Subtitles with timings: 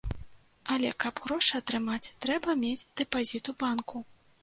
[0.75, 4.07] Але каб грошы атрымаць, трэба мець дэпазіт у банку.